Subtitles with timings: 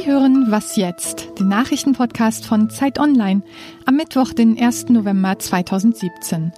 [0.00, 1.28] Sie hören Was jetzt?
[1.38, 3.42] Den Nachrichtenpodcast von Zeit Online
[3.84, 4.88] am Mittwoch, den 1.
[4.88, 6.52] November 2017.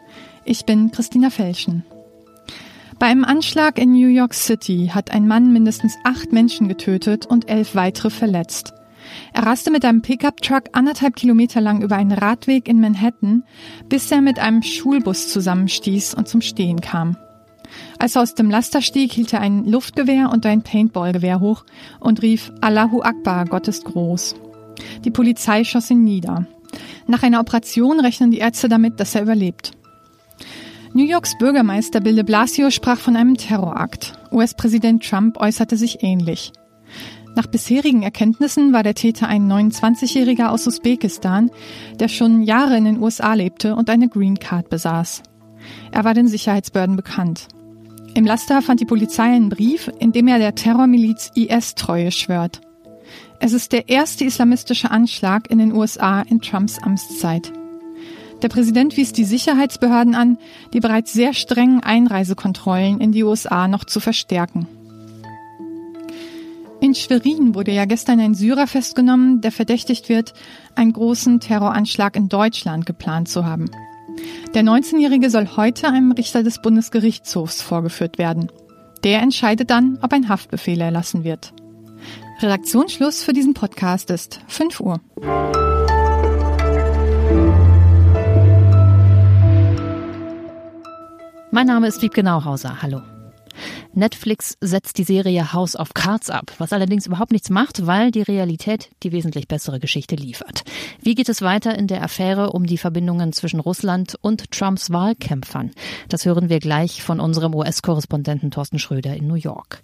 [0.45, 1.85] Ich bin Christina Felschen.
[3.01, 7.49] Bei einem Anschlag in New York City hat ein Mann mindestens acht Menschen getötet und
[7.49, 8.75] elf weitere verletzt.
[9.33, 13.43] Er raste mit einem Pickup-Truck anderthalb Kilometer lang über einen Radweg in Manhattan,
[13.89, 17.17] bis er mit einem Schulbus zusammenstieß und zum Stehen kam.
[17.99, 21.65] Als er aus dem Laster stieg, hielt er ein Luftgewehr und ein Paintballgewehr hoch
[22.01, 24.35] und rief Allahu Akbar, Gott ist groß.
[25.05, 26.47] Die Polizei schoss ihn nieder.
[27.07, 29.73] Nach einer Operation rechnen die Ärzte damit, dass er überlebt.
[30.95, 34.13] New Yorks Bürgermeister Bill de Blasio sprach von einem Terrorakt.
[34.31, 36.53] US-Präsident Trump äußerte sich ähnlich.
[37.35, 41.51] Nach bisherigen Erkenntnissen war der Täter ein 29-Jähriger aus Usbekistan,
[41.99, 45.23] der schon Jahre in den USA lebte und eine Green Card besaß.
[45.93, 47.49] Er war den Sicherheitsbehörden bekannt.
[48.15, 52.61] Im Laster fand die Polizei einen Brief, in dem er der Terrormiliz IS Treue schwört.
[53.41, 57.53] Es ist der erste islamistische Anschlag in den USA in Trumps Amtszeit.
[58.43, 60.37] Der Präsident wies die Sicherheitsbehörden an,
[60.75, 64.67] die bereits sehr strengen Einreisekontrollen in die USA noch zu verstärken.
[66.81, 70.35] In Schwerin wurde ja gestern ein Syrer festgenommen, der verdächtigt wird,
[70.75, 73.71] einen großen Terroranschlag in Deutschland geplant zu haben.
[74.55, 78.51] Der 19-Jährige soll heute einem Richter des Bundesgerichtshofs vorgeführt werden.
[79.05, 81.53] Der entscheidet dann, ob ein Haftbefehl erlassen wird.
[82.41, 85.01] Redaktionsschluss für diesen Podcast ist 5 Uhr.
[91.51, 92.83] Mein Name ist Wiebke Nauhauser.
[92.83, 93.03] Hallo.
[93.95, 98.23] Netflix setzt die Serie House of Cards ab, was allerdings überhaupt nichts macht, weil die
[98.23, 100.63] Realität die wesentlich bessere Geschichte liefert.
[101.01, 105.73] Wie geht es weiter in der Affäre um die Verbindungen zwischen Russland und Trumps Wahlkämpfern?
[106.09, 109.83] Das hören wir gleich von unserem US-Korrespondenten Thorsten Schröder in New York.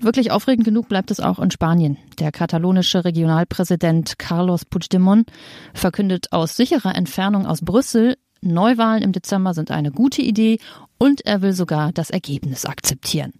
[0.00, 1.98] Wirklich aufregend genug bleibt es auch in Spanien.
[2.18, 5.30] Der katalonische Regionalpräsident Carlos Puigdemont
[5.74, 10.58] verkündet aus sicherer Entfernung aus Brüssel, Neuwahlen im Dezember sind eine gute Idee
[10.98, 13.32] und er will sogar das Ergebnis akzeptieren.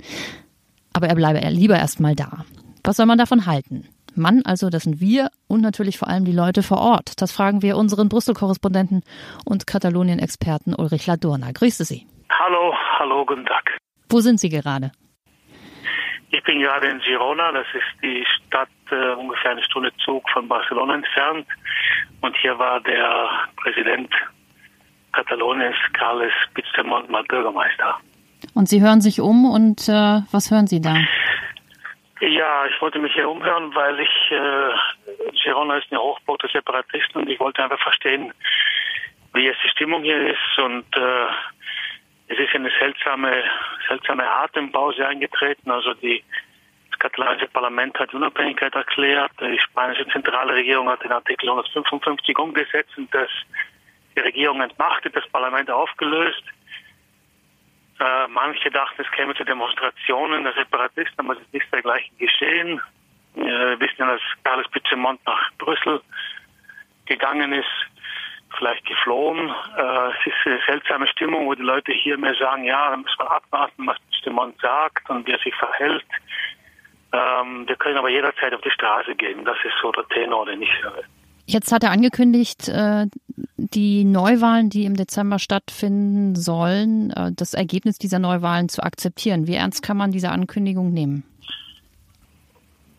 [0.92, 2.44] Aber er bleibe lieber erstmal da.
[2.84, 3.88] Was soll man davon halten?
[4.16, 7.20] Mann, also das sind wir und natürlich vor allem die Leute vor Ort.
[7.22, 9.02] Das fragen wir unseren Brüssel-Korrespondenten
[9.44, 11.52] und Katalonien-Experten Ulrich Ladurna.
[11.52, 12.06] Grüße Sie.
[12.30, 13.78] Hallo, hallo, guten Tag.
[14.08, 14.90] Wo sind Sie gerade?
[16.32, 20.46] Ich bin gerade in Girona, das ist die Stadt äh, ungefähr eine Stunde Zug von
[20.48, 21.46] Barcelona entfernt.
[22.20, 24.10] Und hier war der Präsident
[25.12, 27.98] Kataloniens, Carles Puigdemont, mal Bürgermeister.
[28.54, 30.96] Und Sie hören sich um und äh, was hören Sie da?
[32.20, 37.22] Ja, ich wollte mich hier umhören, weil ich, äh, Girona ist eine Hochburg der Separatisten
[37.22, 38.32] und ich wollte einfach verstehen,
[39.32, 41.26] wie jetzt die Stimmung hier ist und äh,
[42.28, 43.42] es ist eine seltsame,
[43.88, 45.70] seltsame Atempause eingetreten.
[45.70, 46.22] Also die,
[46.90, 53.12] das katalanische Parlament hat Unabhängigkeit erklärt, die spanische Zentralregierung hat den Artikel 155 umgesetzt und
[53.14, 53.30] das
[54.20, 56.42] die Regierung entmachtet, das Parlament aufgelöst.
[57.98, 62.80] Äh, manche dachten, es käme zu Demonstrationen der Separatisten, aber es ist dergleichen geschehen.
[63.36, 66.00] Äh, wir wissen ja, dass Carles Puigdemont nach Brüssel
[67.06, 67.68] gegangen ist,
[68.56, 69.48] vielleicht geflohen.
[69.76, 73.18] Äh, es ist eine seltsame Stimmung, wo die Leute hier mehr sagen, ja, da müssen
[73.18, 76.06] wir abwarten, was Puigdemont sagt und wie er sich verhält.
[77.12, 79.44] Ähm, wir können aber jederzeit auf die Straße gehen.
[79.44, 81.02] Das ist so der Tenor, den ich höre.
[81.46, 83.06] Jetzt hat er angekündigt, äh,
[83.68, 89.46] die Neuwahlen, die im Dezember stattfinden sollen, äh, das Ergebnis dieser Neuwahlen zu akzeptieren.
[89.46, 91.24] Wie ernst kann man diese Ankündigung nehmen?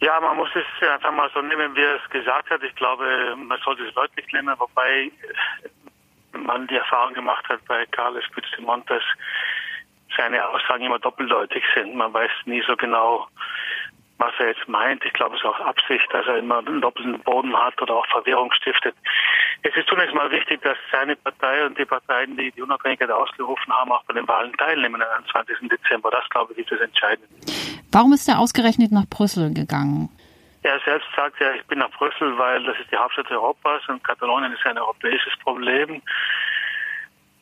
[0.01, 2.63] Ja, man muss es einfach mal so nehmen, wie er es gesagt hat.
[2.63, 5.11] Ich glaube, man sollte es deutlich nehmen, wobei
[6.33, 9.03] man die Erfahrung gemacht hat bei Carles Puigdemont, dass
[10.17, 11.95] seine Aussagen immer doppeldeutig sind.
[11.95, 13.27] Man weiß nie so genau,
[14.21, 15.03] was er jetzt meint.
[15.03, 18.05] Ich glaube, es ist auch Absicht, dass er immer einen doppelten Boden hat oder auch
[18.07, 18.95] Verwirrung stiftet.
[19.63, 23.73] Es ist zunächst mal wichtig, dass seine Partei und die Parteien, die die Unabhängigkeit ausgerufen
[23.73, 25.69] haben, auch bei den Wahlen teilnehmen am 20.
[25.69, 26.11] Dezember.
[26.11, 27.27] Das, glaube ich, ist das Entscheidende.
[27.91, 30.09] Warum ist er ausgerechnet nach Brüssel gegangen?
[30.63, 34.03] Er selbst sagt ja, ich bin nach Brüssel, weil das ist die Hauptstadt Europas und
[34.03, 36.01] Katalonien ist ein europäisches Problem.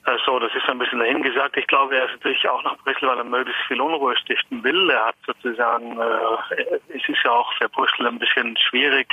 [0.09, 1.55] Also das ist ein bisschen dahingesagt.
[1.55, 4.89] Ich glaube, er ist natürlich auch nach Brüssel, weil er möglichst viel Unruhe stiften will.
[4.89, 9.07] Er hat sozusagen, äh, es ist ja auch für Brüssel ein bisschen schwierig,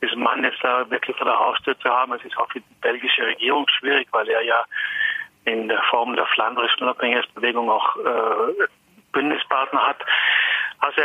[0.00, 2.12] diesen Mann jetzt da wirklich vor der Haustür zu haben.
[2.12, 4.64] Es ist auch für die belgische Regierung schwierig, weil er ja
[5.46, 8.66] in der Form der flandrischen Unabhängigkeitsbewegung auch äh,
[9.10, 9.98] Bündnispartner hat.
[10.78, 11.02] Also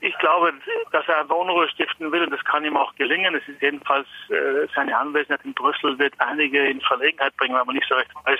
[0.00, 0.54] ich glaube,
[0.92, 3.34] dass er einfach Unruhe stiften will und das kann ihm auch gelingen.
[3.34, 7.74] Es ist jedenfalls äh, seine Anwesenheit in Brüssel wird einige in Verlegenheit bringen, weil man
[7.74, 8.38] nicht so recht weiß,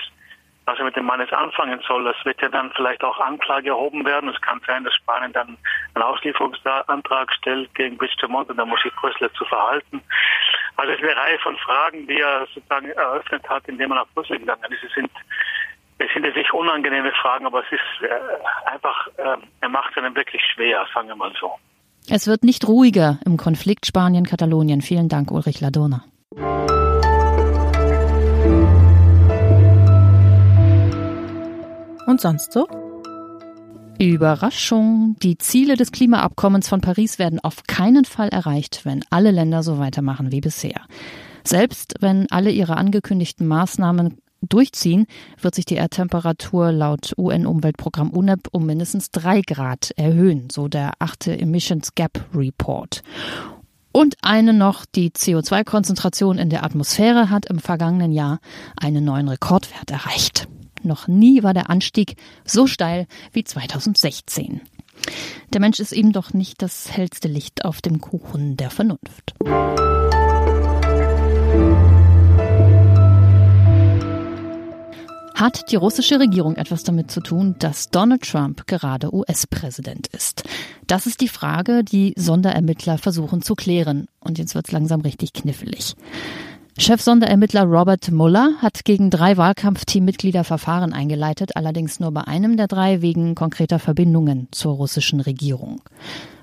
[0.69, 2.03] was er mit dem Mann jetzt anfangen soll.
[2.03, 4.29] Das wird ja dann vielleicht auch Anklage erhoben werden.
[4.29, 5.57] Es kann sein, dass Spanien dann
[5.95, 10.01] einen Auslieferungsantrag stellt gegen Puigdemont und dann muss sich Brüssel dazu verhalten.
[10.77, 14.07] Also es ist eine Reihe von Fragen, die er sozusagen eröffnet hat, indem er nach
[14.13, 14.83] Brüssel gegangen ist.
[14.83, 15.09] Es sind
[16.01, 20.15] es sind natürlich unangenehme Fragen, aber es ist äh, einfach, äh, er macht es einem
[20.15, 21.51] wirklich schwer, sagen wir mal so.
[22.09, 24.81] Es wird nicht ruhiger im Konflikt Spanien-Katalonien.
[24.81, 26.05] Vielen Dank, Ulrich Ladurner.
[32.09, 32.67] Und sonst so?
[33.99, 35.15] Überraschung.
[35.21, 39.77] Die Ziele des Klimaabkommens von Paris werden auf keinen Fall erreicht, wenn alle Länder so
[39.77, 40.81] weitermachen wie bisher.
[41.43, 45.05] Selbst wenn alle ihre angekündigten Maßnahmen durchziehen,
[45.39, 51.39] wird sich die Erdtemperatur laut UN-Umweltprogramm UNEP um mindestens drei Grad erhöhen, so der achte
[51.39, 53.03] Emissions Gap Report.
[53.91, 58.39] Und eine noch, die CO2-Konzentration in der Atmosphäre hat im vergangenen Jahr
[58.77, 60.47] einen neuen Rekordwert erreicht.
[60.83, 62.15] Noch nie war der Anstieg
[62.45, 64.61] so steil wie 2016.
[65.53, 69.33] Der Mensch ist eben doch nicht das hellste Licht auf dem Kuchen der Vernunft.
[75.39, 80.43] Hat die russische Regierung etwas damit zu tun, dass Donald Trump gerade US-Präsident ist?
[80.85, 84.07] Das ist die Frage, die Sonderermittler versuchen zu klären.
[84.19, 85.95] Und jetzt wird es langsam richtig knifflig.
[86.79, 93.01] Chefsonderermittler Robert Mueller hat gegen drei Wahlkampfteammitglieder Verfahren eingeleitet, allerdings nur bei einem der drei
[93.01, 95.81] wegen konkreter Verbindungen zur russischen Regierung.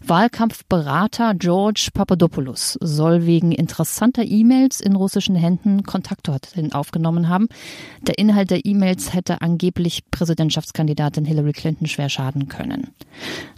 [0.09, 7.49] Wahlkampfberater George Papadopoulos soll wegen interessanter E-Mails in russischen Händen Kontakt dorthin aufgenommen haben.
[8.03, 12.93] Der Inhalt der E-Mails hätte angeblich Präsidentschaftskandidatin Hillary Clinton schwer schaden können.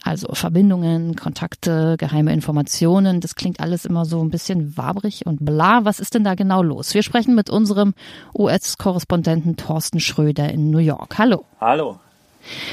[0.03, 5.85] Also Verbindungen, Kontakte, geheime Informationen, das klingt alles immer so ein bisschen wabrig und bla.
[5.85, 6.95] Was ist denn da genau los?
[6.95, 7.93] Wir sprechen mit unserem
[8.35, 11.19] US-Korrespondenten Thorsten Schröder in New York.
[11.19, 11.45] Hallo.
[11.61, 12.01] Hallo.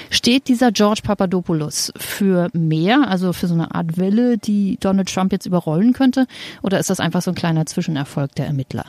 [0.09, 5.31] Steht dieser George Papadopoulos für mehr, also für so eine Art Welle, die Donald Trump
[5.31, 6.27] jetzt überrollen könnte?
[6.61, 8.85] Oder ist das einfach so ein kleiner Zwischenerfolg der Ermittler?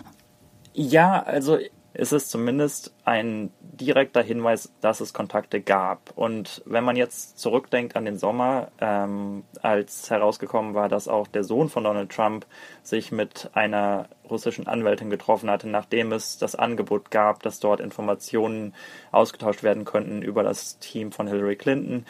[0.74, 1.58] Ja, also
[1.96, 6.12] ist es zumindest ein direkter Hinweis, dass es Kontakte gab.
[6.14, 11.42] Und wenn man jetzt zurückdenkt an den Sommer, ähm, als herausgekommen war, dass auch der
[11.42, 12.46] Sohn von Donald Trump
[12.82, 18.74] sich mit einer russischen Anwältin getroffen hatte, nachdem es das Angebot gab, dass dort Informationen
[19.10, 22.04] ausgetauscht werden könnten über das Team von Hillary Clinton,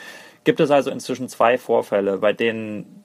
[0.44, 3.04] gibt es also inzwischen zwei Vorfälle, bei denen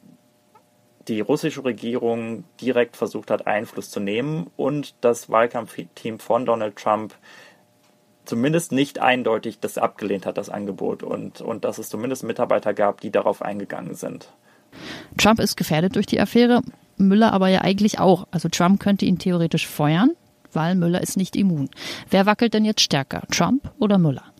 [1.08, 7.16] die russische Regierung direkt versucht hat, Einfluss zu nehmen und das Wahlkampfteam von Donald Trump
[8.26, 13.02] zumindest nicht eindeutig das abgelehnt hat, das Angebot, und, und dass es zumindest Mitarbeiter gab,
[13.02, 14.32] die darauf eingegangen sind.
[15.18, 16.62] Trump ist gefährdet durch die Affäre,
[16.98, 18.28] Müller aber ja eigentlich auch.
[18.32, 20.12] Also Trump könnte ihn theoretisch feuern,
[20.54, 21.70] weil Müller ist nicht immun.
[22.10, 24.31] Wer wackelt denn jetzt stärker, Trump oder Müller?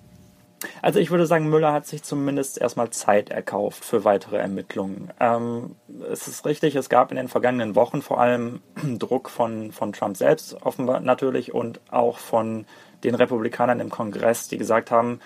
[0.82, 5.12] Also ich würde sagen, Müller hat sich zumindest erstmal Zeit erkauft für weitere Ermittlungen.
[5.20, 5.76] Ähm,
[6.12, 8.62] es ist richtig, es gab in den vergangenen Wochen vor allem
[9.00, 12.66] Druck von, von Trump selbst offenbar natürlich und auch von
[13.04, 15.20] den Republikanern im Kongress, die gesagt haben,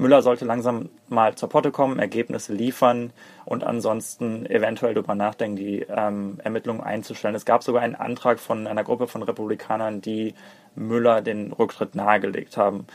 [0.00, 3.12] Müller sollte langsam mal zur Potte kommen, Ergebnisse liefern
[3.44, 7.34] und ansonsten eventuell darüber nachdenken, die ähm, Ermittlungen einzustellen.
[7.34, 10.34] Es gab sogar einen Antrag von einer Gruppe von Republikanern, die
[10.74, 12.86] Müller den Rücktritt nahegelegt haben.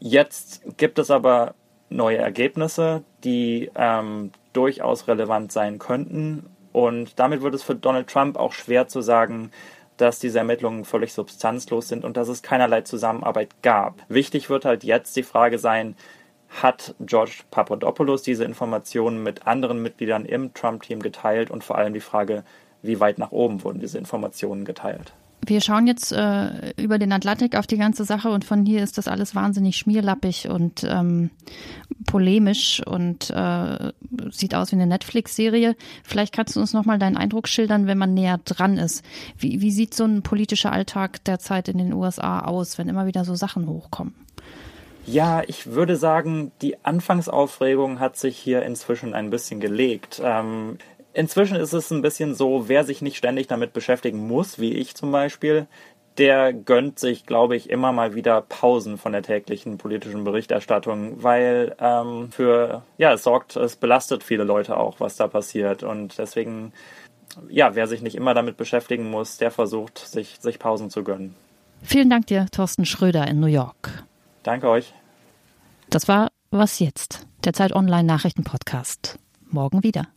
[0.00, 1.54] Jetzt gibt es aber
[1.90, 6.46] neue Ergebnisse, die ähm, durchaus relevant sein könnten.
[6.72, 9.50] Und damit wird es für Donald Trump auch schwer zu sagen,
[9.96, 14.02] dass diese Ermittlungen völlig substanzlos sind und dass es keinerlei Zusammenarbeit gab.
[14.08, 15.96] Wichtig wird halt jetzt die Frage sein,
[16.48, 22.00] hat George Papadopoulos diese Informationen mit anderen Mitgliedern im Trump-Team geteilt und vor allem die
[22.00, 22.44] Frage,
[22.80, 25.12] wie weit nach oben wurden diese Informationen geteilt?
[25.46, 28.98] Wir schauen jetzt äh, über den Atlantik auf die ganze Sache und von hier ist
[28.98, 31.30] das alles wahnsinnig schmierlappig und ähm,
[32.06, 33.92] polemisch und äh,
[34.30, 35.76] sieht aus wie eine Netflix-Serie.
[36.04, 39.04] Vielleicht kannst du uns nochmal deinen Eindruck schildern, wenn man näher dran ist.
[39.38, 43.24] Wie, wie sieht so ein politischer Alltag derzeit in den USA aus, wenn immer wieder
[43.24, 44.14] so Sachen hochkommen?
[45.06, 50.20] Ja, ich würde sagen, die Anfangsaufregung hat sich hier inzwischen ein bisschen gelegt.
[50.22, 50.76] Ähm,
[51.12, 54.94] Inzwischen ist es ein bisschen so, wer sich nicht ständig damit beschäftigen muss, wie ich
[54.94, 55.66] zum Beispiel,
[56.18, 61.76] der gönnt sich, glaube ich, immer mal wieder Pausen von der täglichen politischen Berichterstattung, weil
[61.78, 65.84] ähm, für, ja, es sorgt, es belastet viele Leute auch, was da passiert.
[65.84, 66.72] Und deswegen,
[67.48, 71.34] ja, wer sich nicht immer damit beschäftigen muss, der versucht, sich, sich Pausen zu gönnen.
[71.82, 74.04] Vielen Dank dir, Thorsten Schröder in New York.
[74.42, 74.92] Danke euch.
[75.88, 77.26] Das war Was jetzt?
[77.44, 79.18] Der Zeit Online Nachrichten Podcast.
[79.50, 80.08] Morgen wieder.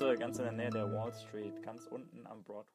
[0.00, 2.70] Ganz in der Nähe der Wall Street, ganz unten am Broadway.